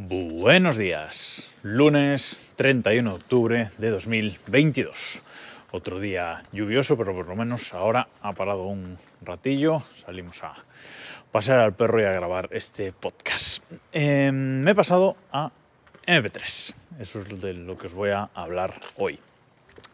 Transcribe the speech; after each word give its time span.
Buenos 0.00 0.78
días, 0.78 1.50
lunes 1.64 2.46
31 2.54 3.10
de 3.10 3.16
octubre 3.16 3.70
de 3.78 3.90
2022. 3.90 5.22
Otro 5.72 5.98
día 5.98 6.44
lluvioso, 6.52 6.96
pero 6.96 7.12
por 7.12 7.26
lo 7.26 7.34
menos 7.34 7.74
ahora 7.74 8.06
ha 8.22 8.32
parado 8.32 8.62
un 8.62 8.96
ratillo. 9.22 9.82
Salimos 10.06 10.44
a 10.44 10.54
pasear 11.32 11.58
al 11.58 11.74
perro 11.74 12.00
y 12.00 12.04
a 12.04 12.12
grabar 12.12 12.48
este 12.52 12.92
podcast. 12.92 13.64
Eh, 13.92 14.30
me 14.30 14.70
he 14.70 14.74
pasado 14.76 15.16
a 15.32 15.50
MP3. 16.06 16.74
Eso 17.00 17.18
es 17.18 17.40
de 17.40 17.54
lo 17.54 17.76
que 17.76 17.88
os 17.88 17.92
voy 17.92 18.10
a 18.10 18.30
hablar 18.34 18.80
hoy. 18.98 19.18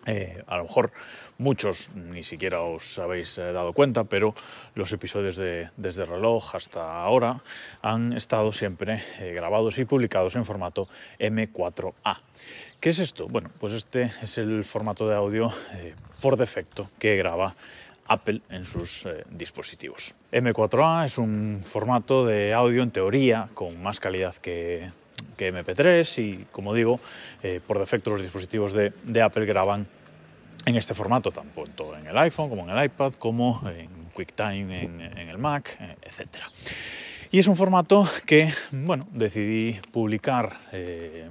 Eh, 0.07 0.43
a 0.47 0.59
lo 0.59 0.65
mejor 0.65 0.93
muchos 1.39 1.91
ni 1.95 2.23
siquiera 2.23 2.61
os 2.61 2.99
habéis 2.99 3.39
eh, 3.39 3.53
dado 3.53 3.73
cuenta, 3.73 4.05
pero 4.05 4.35
los 4.75 4.93
episodios 4.93 5.37
de 5.37 5.71
Desde 5.77 6.05
Reloj 6.05 6.55
hasta 6.55 7.03
ahora 7.03 7.41
han 7.83 8.13
estado 8.13 8.53
siempre 8.53 9.03
eh, 9.19 9.33
grabados 9.35 9.79
y 9.79 9.85
publicados 9.85 10.37
en 10.37 10.45
formato 10.45 10.89
M4A. 11.19 12.19
¿Qué 12.81 12.91
es 12.91 12.99
esto? 12.99 13.29
Bueno, 13.29 13.51
pues 13.59 13.73
este 13.73 14.13
es 14.23 14.37
el 14.39 14.65
formato 14.65 15.09
de 15.09 15.15
audio 15.15 15.51
por 16.21 16.37
defecto 16.37 16.91
que 16.99 17.17
graba 17.17 17.55
Apple 18.07 18.43
en 18.51 18.67
sus 18.67 19.09
dispositivos. 19.31 20.15
M4A 20.33 21.07
es 21.07 21.17
un 21.17 21.63
formato 21.65 22.27
de 22.27 22.53
audio 22.53 22.83
en 22.83 22.91
teoría 22.91 23.49
con 23.55 23.83
más 23.83 24.01
calidad 24.01 24.35
que 24.35 24.91
que 25.35 25.53
MP3 25.53 26.23
y, 26.23 26.47
como 26.51 26.75
digo, 26.75 27.01
eh, 27.43 27.61
por 27.67 27.79
defecto 27.79 28.11
los 28.11 28.23
dispositivos 28.23 28.73
de, 28.73 29.23
Apple 29.23 29.47
graban 29.47 29.87
en 30.67 30.77
este 30.77 30.95
formato, 30.95 31.31
tanto 31.31 31.97
en 31.97 32.07
el 32.07 32.17
iPhone 32.19 32.49
como 32.49 32.69
en 32.69 32.77
el 32.77 32.85
iPad, 32.85 33.15
como 33.15 33.63
en 33.69 33.89
QuickTime 34.15 34.83
en, 34.83 35.01
en 35.01 35.29
el 35.29 35.39
Mac, 35.39 35.77
eh, 35.81 35.97
etc. 36.03 36.37
Y 37.31 37.39
es 37.39 37.47
un 37.47 37.57
formato 37.57 38.09
que, 38.27 38.53
bueno, 38.73 39.09
decidí 39.13 39.79
publicar. 39.93 40.57
Eh, 40.73 41.29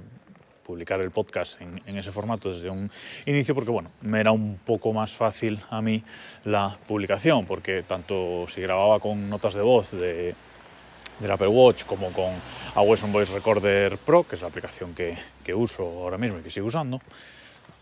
publicar 0.64 0.98
el 1.02 1.10
podcast 1.10 1.60
en, 1.60 1.82
en, 1.84 1.98
ese 1.98 2.10
formato 2.10 2.50
desde 2.50 2.70
un 2.70 2.90
inicio 3.26 3.54
porque 3.54 3.70
bueno, 3.70 3.90
me 4.00 4.18
era 4.18 4.32
un 4.32 4.58
poco 4.64 4.94
más 4.94 5.12
fácil 5.12 5.60
a 5.68 5.82
mí 5.82 6.02
la 6.44 6.78
publicación 6.88 7.44
porque 7.44 7.82
tanto 7.82 8.46
si 8.48 8.62
grababa 8.62 8.98
con 8.98 9.28
notas 9.28 9.52
de 9.52 9.60
voz 9.60 9.90
de, 9.92 10.34
del 11.18 11.30
Apple 11.30 11.48
Watch 11.48 11.84
como 11.84 12.12
con 12.12 12.32
Awesome 12.74 13.12
Voice 13.12 13.32
Recorder 13.32 13.98
Pro, 13.98 14.24
que 14.24 14.36
es 14.36 14.42
la 14.42 14.48
aplicación 14.48 14.94
que, 14.94 15.16
uso 15.54 15.82
ahora 15.84 16.18
mismo 16.18 16.38
y 16.38 16.42
que 16.42 16.50
sigo 16.50 16.66
usando, 16.66 17.00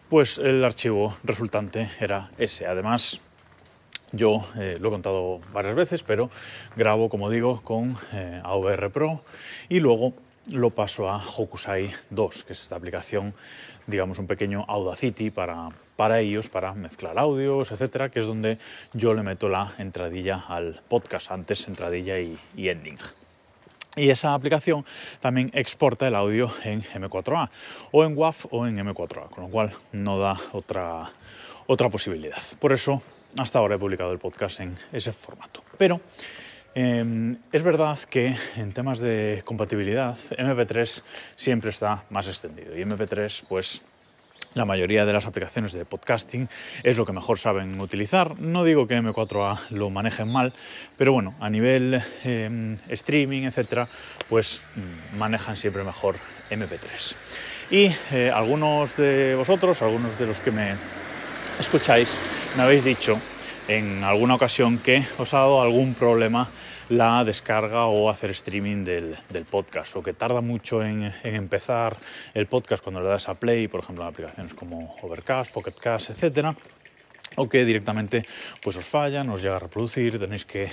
pues 0.09 0.39
el 0.39 0.65
archivo 0.65 1.17
resultante 1.25 1.91
era 2.01 2.31
ese. 2.39 2.67
Además, 2.67 3.21
yo 4.13 4.47
eh, 4.59 4.77
lo 4.79 4.89
he 4.89 4.91
contado 4.91 5.41
varias 5.53 5.75
veces, 5.75 6.03
pero 6.03 6.31
grabo, 6.77 7.09
como 7.09 7.31
digo, 7.31 7.63
con 7.63 7.97
eh, 8.13 8.41
AVR 8.45 8.91
Pro 8.91 9.25
y 9.69 9.81
luego 9.81 10.13
lo 10.51 10.71
paso 10.71 11.09
a 11.09 11.23
Hokusai 11.25 11.91
2, 12.11 12.45
que 12.45 12.53
es 12.53 12.61
esta 12.61 12.77
aplicación, 12.77 13.33
digamos, 13.87 14.19
un 14.19 14.27
pequeño 14.27 14.65
Audacity 14.69 15.31
para, 15.31 15.71
para 15.97 16.21
ellos, 16.21 16.49
para 16.49 16.75
mezclar 16.75 17.19
audios, 17.19 17.71
etcétera, 17.71 18.11
que 18.11 18.21
es 18.21 18.27
donde 18.27 18.59
yo 18.93 19.15
le 19.15 19.23
meto 19.23 19.49
la 19.49 19.73
entradilla 19.79 20.45
al 20.49 20.83
podcast, 20.89 21.31
antes 21.31 21.67
entradilla 21.69 22.19
y 22.19 22.39
ending. 22.57 22.99
Y 23.95 24.09
esa 24.09 24.33
aplicación 24.33 24.87
también 25.21 25.51
exporta 25.53 26.09
el 26.09 26.15
audio 26.15 26.51
en 26.65 26.83
M4A, 26.83 27.51
o 27.91 28.05
en 28.05 28.17
WAV 28.17 28.37
o 28.51 28.67
en 28.67 28.79
M4A, 28.79 29.29
con 29.29 29.45
lo 29.45 29.51
cual 29.51 29.71
no 29.93 30.19
da 30.19 30.35
otra, 30.53 31.11
otra 31.67 31.91
posibilidad. 31.91 32.43
Por 32.59 32.73
eso, 32.73 33.03
hasta 33.37 33.59
ahora 33.59 33.75
he 33.75 33.79
publicado 33.79 34.13
el 34.13 34.19
podcast 34.19 34.61
en 34.61 34.79
ese 34.93 35.13
formato. 35.13 35.63
Pero 35.77 36.01
eh, 36.75 37.37
es 37.53 37.63
verdad 37.63 37.99
que 38.09 38.35
en 38.57 38.73
temas 38.73 38.99
de 38.99 39.43
compatibilidad, 39.45 40.17
MP3 40.17 41.03
siempre 41.37 41.69
está 41.69 42.05
más 42.09 42.29
extendido. 42.29 42.77
Y 42.77 42.83
MP3, 42.83 43.45
pues 43.47 43.83
la 44.55 44.65
mayoría 44.65 45.05
de 45.05 45.13
las 45.13 45.27
aplicaciones 45.27 45.73
de 45.73 45.85
podcasting 45.85 46.49
es 46.83 46.97
lo 46.97 47.07
que 47.07 47.13
mejor 47.13 47.39
saben 47.39 47.81
utilizar. 47.81 48.39
No 48.39 48.65
digo 48.65 48.87
que 48.87 48.99
M4A 48.99 49.59
lo 49.71 49.91
manejen 49.91 50.31
mal, 50.31 50.53
pero 50.97 51.13
bueno, 51.13 51.35
a 51.41 51.51
nivel 51.51 52.03
eh, 52.25 52.77
streaming, 52.89 53.43
etcétera, 53.43 53.89
pues 54.29 54.63
mm, 54.77 55.19
manejan 55.19 55.57
siempre 55.57 55.85
mejor 55.85 56.17
MP3. 56.51 57.15
Y 57.71 57.91
eh, 58.13 58.31
algunos 58.35 58.97
de 58.97 59.35
vosotros, 59.35 59.81
algunos 59.83 60.19
de 60.19 60.27
los 60.27 60.41
que 60.41 60.51
me 60.51 60.75
escucháis, 61.59 62.19
me 62.57 62.63
habéis 62.63 62.85
dicho 62.85 63.21
en 63.69 64.05
alguna 64.05 64.35
ocasión 64.35 64.79
que 64.79 65.05
os 65.19 65.35
ha 65.35 65.39
dado 65.39 65.61
algún 65.61 65.95
problema 65.95 66.51
la 66.89 67.25
descarga 67.25 67.87
o 67.87 68.11
hacer 68.11 68.31
streaming 68.31 68.85
del, 68.85 69.17
podcast 69.51 69.97
o 69.97 70.03
que 70.03 70.13
tarda 70.13 70.41
mucho 70.41 70.83
en, 70.83 71.13
en, 71.23 71.35
empezar 71.35 71.97
el 72.35 72.47
podcast 72.47 72.83
cuando 72.83 73.01
le 73.01 73.09
das 73.09 73.29
a 73.29 73.35
play, 73.35 73.69
por 73.69 73.81
ejemplo 73.81 74.05
en 74.05 74.11
aplicaciones 74.11 74.55
como 74.55 74.95
Overcast, 75.03 75.53
Pocketcast, 75.53 76.11
etcétera 76.11 76.55
o 77.37 77.49
que 77.49 77.65
directamente 77.65 78.27
pues 78.61 78.77
os 78.77 78.87
falla, 78.87 79.25
no 79.25 79.35
os 79.35 79.43
llega 79.43 79.57
a 79.57 79.63
reproducir, 79.63 80.19
tenéis 80.19 80.45
que 80.45 80.71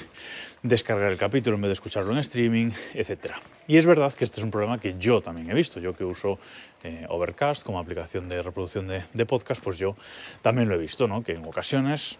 descargar 0.64 1.12
el 1.12 1.18
capítulo 1.18 1.56
en 1.56 1.62
vez 1.62 1.70
de 1.70 1.80
escucharlo 1.80 2.12
en 2.12 2.20
streaming, 2.20 2.72
etc. 2.94 3.40
Y 3.68 3.78
es 3.78 3.86
verdad 3.86 4.14
que 4.14 4.26
este 4.26 4.42
es 4.42 4.44
un 4.44 4.52
problema 4.52 4.80
que 4.80 4.96
yo 4.98 5.22
también 5.22 5.50
he 5.50 5.54
visto, 5.54 5.80
yo 5.80 5.96
que 5.96 6.04
uso 6.04 6.40
eh, 6.84 7.06
Overcast 7.08 7.64
como 7.64 7.80
aplicación 7.80 8.28
de 8.28 8.42
reproducción 8.42 8.88
de, 8.88 9.04
de, 9.14 9.26
podcast, 9.26 9.64
pues 9.64 9.78
yo 9.78 9.96
también 10.42 10.68
lo 10.68 10.76
he 10.76 10.80
visto, 10.80 11.08
¿no? 11.08 11.24
que 11.24 11.34
en 11.34 11.46
ocasiones 11.46 12.20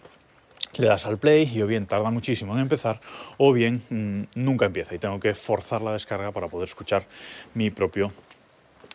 le 0.76 0.86
das 0.86 1.06
al 1.06 1.18
play 1.18 1.50
y 1.52 1.62
o 1.62 1.66
bien 1.66 1.86
tarda 1.86 2.10
muchísimo 2.10 2.54
en 2.54 2.60
empezar 2.60 3.00
o 3.38 3.52
bien 3.52 3.82
mmm, 3.88 4.22
nunca 4.34 4.66
empieza 4.66 4.94
y 4.94 4.98
tengo 4.98 5.18
que 5.20 5.34
forzar 5.34 5.82
la 5.82 5.92
descarga 5.92 6.32
para 6.32 6.48
poder 6.48 6.68
escuchar 6.68 7.06
mi 7.54 7.70
propio 7.70 8.12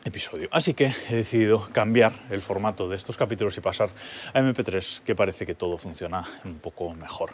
episodio. 0.05 0.47
Así 0.51 0.73
que 0.73 0.93
he 1.09 1.15
decidido 1.15 1.67
cambiar 1.71 2.13
el 2.29 2.41
formato 2.41 2.87
de 2.87 2.95
estos 2.95 3.17
capítulos 3.17 3.57
y 3.57 3.61
pasar 3.61 3.89
a 4.33 4.39
MP3, 4.39 5.01
que 5.01 5.15
parece 5.15 5.45
que 5.45 5.55
todo 5.55 5.77
funciona 5.77 6.23
un 6.45 6.59
poco 6.59 6.93
mejor. 6.93 7.31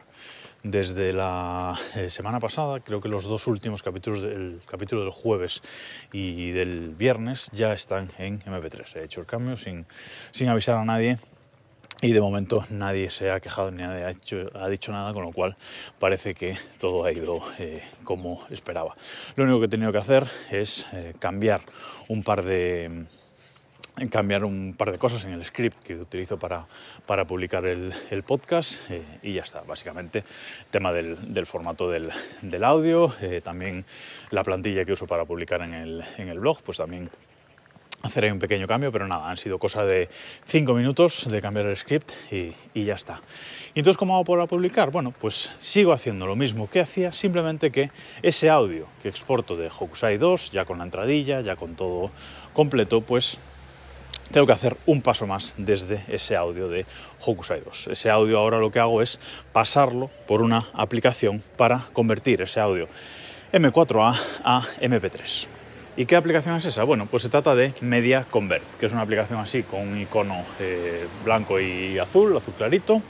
Desde 0.64 1.12
la 1.12 1.78
eh, 1.96 2.10
semana 2.10 2.40
pasada, 2.40 2.80
creo 2.80 3.02
que 3.02 3.10
los 3.10 3.26
dos 3.26 3.48
últimos 3.48 3.84
capítulos, 3.84 4.24
el 4.24 4.62
capítulo 4.70 5.02
del 5.02 5.12
jueves 5.12 5.62
y 6.14 6.52
del 6.52 6.94
viernes, 6.96 7.50
ya 7.52 7.74
están 7.74 8.10
en 8.20 8.40
MP3. 8.42 8.96
He 8.98 9.04
hecho 9.04 9.22
el 9.22 9.28
cambio 9.28 9.58
sin, 9.58 9.86
sin 10.32 10.50
avisar 10.50 10.78
a 10.78 10.86
nadie 10.86 11.18
y 12.02 12.12
de 12.12 12.22
momento 12.22 12.66
nadie 12.72 13.10
se 13.10 13.32
ha 13.32 13.40
quejado 13.40 13.72
ni 13.72 13.84
nadie 13.84 14.06
ha, 14.06 14.70
dicho 14.70 14.92
nada, 14.92 15.14
con 15.14 15.24
lo 15.24 15.32
cual 15.32 15.56
parece 16.00 16.34
que 16.34 16.58
todo 16.80 17.06
ha 17.06 17.12
ido 17.12 17.42
eh, 17.60 17.84
como 18.04 18.44
esperaba. 18.50 18.96
Lo 19.36 19.44
único 19.44 19.60
que 19.60 19.66
he 19.68 19.70
tenido 19.70 19.92
que 19.92 20.00
hacer 20.00 20.26
es 20.50 20.88
eh, 20.94 21.14
cambiar 21.20 21.62
un 22.08 22.24
par 22.24 22.44
de 22.44 23.06
cambiar 24.10 24.46
un 24.46 24.74
par 24.76 24.92
de 24.92 24.98
cosas 24.98 25.26
en 25.26 25.34
el 25.34 25.44
script 25.46 25.78
que 25.80 25.96
utilizo 25.96 26.40
para, 26.40 26.66
para 27.06 27.28
publicar 27.28 27.66
el, 27.66 27.94
podcast 28.26 28.90
eh, 28.90 29.04
y 29.22 29.34
ya 29.34 29.44
está, 29.44 29.62
básicamente 29.62 30.24
tema 30.72 30.92
del, 30.92 31.46
formato 31.46 31.90
del, 31.90 32.10
del 32.42 32.64
audio, 32.64 33.14
también 33.44 33.86
la 34.32 34.44
plantilla 34.44 34.86
que 34.86 34.94
uso 34.94 35.06
para 35.06 35.26
publicar 35.26 35.62
en 35.62 35.76
el, 35.76 36.04
en 36.18 36.30
el 36.30 36.40
blog, 36.40 36.64
pues 36.64 36.78
también 36.78 37.12
hacer 38.04 38.26
ahí 38.26 38.32
un 38.32 38.40
pequeño 38.40 38.68
cambio, 38.68 38.92
pero 38.92 39.08
nada, 39.08 39.30
han 39.30 39.38
sido 39.38 39.60
cosa 39.60 39.86
de 39.86 40.10
cinco 40.46 40.74
minutos 40.74 41.30
de 41.30 41.42
cambiar 41.42 41.68
el 41.68 41.78
script 41.78 42.12
y, 42.32 42.54
y, 42.74 42.86
ya 42.86 42.96
está. 42.96 43.22
¿Y 43.74 43.80
entonces 43.80 43.98
cómo 43.98 44.16
hago 44.16 44.26
para 44.26 44.48
publicar? 44.48 44.92
Bueno, 44.92 45.14
pues 45.18 45.52
sigo 45.60 45.94
haciendo 45.94 46.26
lo 46.26 46.36
mismo 46.36 46.70
que 46.70 46.80
hacía, 46.80 47.12
simplemente 47.14 47.72
que 47.72 47.92
ese 48.22 48.50
audio 48.50 48.88
que 49.02 49.10
exporto 49.10 49.56
de 49.56 49.68
Hokusai 49.68 50.18
2, 50.18 50.52
ya 50.52 50.66
con 50.66 50.80
la 50.80 50.84
entradilla, 50.84 51.42
ya 51.42 51.56
con 51.56 51.76
todo 51.76 52.12
completo, 52.54 53.02
pues 53.02 53.38
tengo 54.32 54.48
que 54.48 54.54
hacer 54.54 54.78
un 54.86 55.02
paso 55.02 55.28
más 55.28 55.56
desde 55.58 56.04
ese 56.08 56.36
audio 56.36 56.70
de 56.70 56.86
Hokusai 57.26 57.62
2. 57.62 57.88
Ese 57.88 58.10
audio 58.10 58.40
ahora 58.40 58.60
lo 58.60 58.72
que 58.72 58.80
hago 58.80 59.02
es 59.02 59.20
pasarlo 59.52 60.10
por 60.28 60.42
una 60.42 60.68
aplicación 60.74 61.44
para 61.58 61.80
convertir 61.94 62.42
ese 62.42 62.60
audio 62.60 62.88
M4A 63.52 64.16
a 64.44 64.62
MP3. 64.80 65.61
¿Y 65.98 66.06
qué 66.06 66.16
aplicación 66.16 66.56
es 66.56 66.66
esa? 66.66 66.84
Bueno, 66.84 67.06
pues 67.06 67.24
se 67.24 67.30
trata 67.30 67.54
de 67.54 67.74
Media 67.82 68.26
Convert, 68.30 68.66
que 68.80 68.86
es 68.86 68.94
una 68.94 69.02
aplicación 69.02 69.40
así 69.40 69.64
con 69.64 69.82
un 69.82 70.00
icono 70.00 70.44
eh, 70.60 71.06
blanco 71.26 71.60
y 71.60 72.00
azul, 72.00 72.36
azul 72.38 72.54
clarito, 72.54 73.02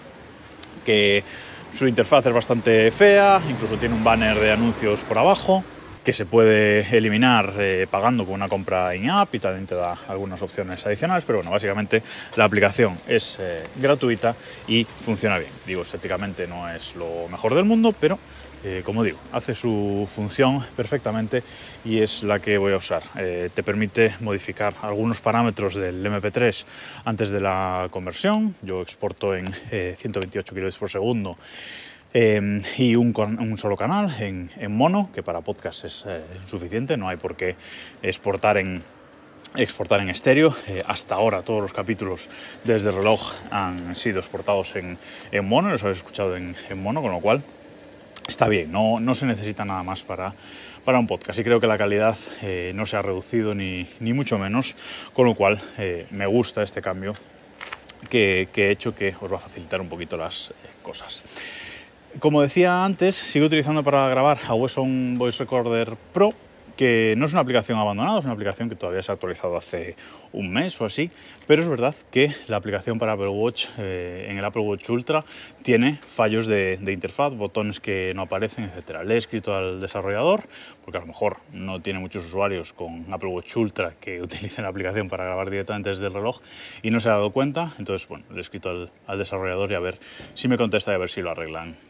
que 0.84 1.24
su 1.72 1.88
interfaz 1.88 2.26
es 2.26 2.34
bastante 2.34 2.90
fea, 2.90 3.40
incluso 3.48 3.78
tiene 3.78 3.94
un 3.94 4.04
banner 4.04 4.40
de 4.40 4.52
anuncios 4.52 5.02
por 5.02 5.20
abajo, 5.20 5.64
que 6.04 6.14
se 6.14 6.26
puede 6.26 6.98
eliminar 6.98 7.54
eh, 7.60 7.88
pagando 7.90 8.26
con 8.26 8.36
una 8.36 8.48
compra 8.48 8.96
in-app 8.96 9.34
y 9.36 9.40
también 9.40 9.68
te 9.68 9.76
da 9.76 9.98
algunas 10.08 10.42
opciones 10.42 10.86
adicionales, 10.86 11.26
pero 11.26 11.40
bueno, 11.40 11.52
básicamente 11.52 12.02
la 12.36 12.46
aplicación 12.46 12.98
es 13.08 13.38
eh, 13.40 13.64
gratuita 13.76 14.36
y 14.68 14.84
funciona 14.84 15.38
bien. 15.38 15.52
Digo, 15.66 15.84
estéticamente 15.84 16.48
no 16.48 16.70
es 16.70 16.96
lo 16.96 17.28
mejor 17.30 17.54
del 17.54 17.66
mundo, 17.66 17.94
pero 18.00 18.18
eh, 18.64 18.82
como 18.86 19.04
digo, 19.04 19.20
hace 19.32 19.56
su 19.56 20.08
función 20.12 20.64
perfectamente 20.76 21.44
y 21.84 22.00
es 22.00 22.24
la 22.24 22.40
que 22.40 22.58
voy 22.58 22.74
a 22.74 22.78
usar. 22.78 23.02
Te 23.16 23.64
permite 23.64 24.14
modificar 24.20 24.74
algunos 24.82 25.20
parámetros 25.20 25.76
del 25.76 26.06
MP3 26.06 26.66
antes 27.06 27.32
de 27.32 27.42
la 27.42 27.88
conversión. 27.90 28.56
Yo 28.62 28.82
exporto 28.82 29.36
en 29.36 29.52
128 29.52 30.54
kbps 30.54 30.78
por 30.78 30.92
segundo 30.92 31.38
Em, 32.14 32.62
y 32.78 32.98
un, 32.98 33.14
solo 33.58 33.78
canal 33.78 34.14
en, 34.20 34.50
mono, 34.70 35.10
que 35.14 35.24
para 35.24 35.40
podcast 35.40 35.86
es 35.86 36.04
eh, 36.06 36.22
suficiente, 36.46 36.98
no 36.98 37.08
hay 37.08 37.16
por 37.16 37.38
qué 37.38 37.56
exportar 38.04 38.58
en, 38.58 38.84
exportar 39.56 40.02
en 40.02 40.10
estéreo. 40.10 40.54
Eh, 40.68 40.84
hasta 40.86 41.16
ahora 41.16 41.42
todos 41.42 41.62
los 41.62 41.72
capítulos 41.72 42.30
desde 42.66 42.90
el 42.90 42.98
reloj 42.98 43.32
han 43.50 43.96
sido 43.96 44.20
exportados 44.20 44.76
en, 44.76 44.98
mono, 45.46 45.70
los 45.70 45.84
habéis 45.84 46.00
escuchado 46.00 46.36
en, 46.36 46.54
mono, 46.76 47.02
con 47.02 47.12
lo 47.12 47.22
cual 47.22 47.44
está 48.28 48.50
bien, 48.50 48.74
no, 48.74 49.00
no 49.00 49.16
se 49.16 49.26
necesita 49.26 49.64
nada 49.64 49.84
más 49.84 50.02
para, 50.02 50.34
para 50.84 51.00
un 51.00 51.08
podcast 51.08 51.40
y 51.40 51.44
creo 51.46 51.62
que 51.62 51.68
la 51.68 51.78
calidad 51.78 52.18
eh, 52.42 52.74
no 52.76 52.86
se 52.86 52.98
ha 52.98 53.02
reducido 53.02 53.56
ni, 53.56 53.88
ni, 54.02 54.12
mucho 54.12 54.38
menos, 54.38 54.76
con 55.14 55.26
lo 55.26 55.36
cual 55.36 55.62
me 56.12 56.26
gusta 56.26 56.62
este 56.62 56.82
cambio 56.82 57.16
que, 58.10 58.50
que, 58.52 58.68
he 58.68 58.72
hecho 58.72 58.94
que 58.94 59.16
os 59.22 59.32
va 59.32 59.38
a 59.38 59.40
facilitar 59.40 59.80
un 59.80 59.88
poquito 59.88 60.18
las 60.18 60.54
cosas. 60.82 61.24
Como 62.22 62.44
decía 62.44 62.86
antes, 62.86 63.16
sigo 63.16 63.48
utilizando 63.48 63.84
para 63.84 64.08
grabar 64.08 64.38
a 64.48 64.54
Wesson 64.54 65.16
Voice 65.18 65.40
Recorder 65.40 65.96
Pro, 66.14 66.30
que 66.78 67.16
no 67.18 67.26
es 67.26 67.32
una 67.32 67.42
aplicación 67.42 67.80
abandonada, 67.80 68.20
es 68.20 68.26
una 68.26 68.36
aplicación 68.36 68.70
que 68.70 68.76
todavía 68.76 69.02
se 69.02 69.12
ha 69.12 69.16
actualizado 69.16 69.58
hace 69.58 69.96
un 70.32 70.54
mes 70.54 70.80
o 70.82 70.86
así, 70.86 71.10
pero 71.48 71.64
es 71.64 71.68
verdad 71.68 71.96
que 72.12 72.32
la 72.48 72.58
aplicación 72.58 73.00
para 73.00 73.14
Apple 73.14 73.30
Watch 73.30 73.70
eh, 73.80 74.28
en 74.30 74.38
el 74.38 74.46
Apple 74.46 74.62
Watch 74.62 74.88
Ultra 74.92 75.26
tiene 75.64 75.98
fallos 76.00 76.46
de, 76.46 76.78
interfaz, 76.86 77.34
botones 77.34 77.80
que 77.80 78.14
no 78.16 78.22
aparecen, 78.22 78.66
etc. 78.66 79.00
Le 79.04 79.16
he 79.16 79.18
escrito 79.18 79.56
al 79.56 79.82
desarrollador, 79.82 80.44
porque 80.86 81.00
a 81.00 81.02
lo 81.02 81.08
mejor 81.08 81.38
no 81.54 81.82
tiene 81.82 82.00
muchos 82.00 82.24
usuarios 82.24 82.72
con 82.72 83.08
Apple 83.12 83.30
Watch 83.30 83.56
Ultra 83.56 83.96
que 84.00 84.22
utilicen 84.22 84.64
la 84.64 84.70
aplicación 84.70 85.10
para 85.10 85.24
grabar 85.26 85.50
directamente 85.50 85.90
desde 85.90 86.06
el 86.06 86.14
reloj 86.14 86.40
y 86.84 86.92
no 86.92 87.00
se 87.00 87.10
ha 87.10 87.14
dado 87.14 87.32
cuenta, 87.32 87.74
entonces 87.80 88.08
bueno, 88.08 88.26
le 88.30 88.38
he 88.38 88.42
escrito 88.42 88.70
al, 88.70 88.92
al 89.08 89.18
desarrollador 89.18 89.72
y 89.72 89.74
a 89.74 89.80
ver 89.80 90.00
si 90.36 90.48
me 90.48 90.60
contesta 90.60 90.92
y 90.92 90.94
a 90.94 91.00
ver 91.00 91.10
si 91.10 91.24
lo 91.24 91.32
arreglan 91.32 91.90